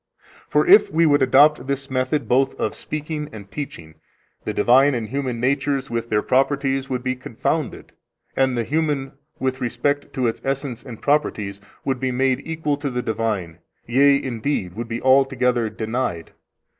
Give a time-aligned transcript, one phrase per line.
[0.49, 3.93] For if we would adopt this method both of speaking and teaching,
[4.45, 7.91] the divine and human natures with their properties would be confounded,
[8.35, 12.89] and the human, with respect to its essence and properties, would be made equal to
[12.89, 16.31] the divine, yea, indeed, would be altogether denied.